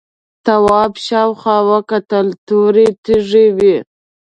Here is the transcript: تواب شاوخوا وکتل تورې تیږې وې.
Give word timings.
تواب 0.45 0.93
شاوخوا 1.07 1.57
وکتل 1.71 2.27
تورې 2.47 2.87
تیږې 3.05 3.45
وې. 3.57 3.75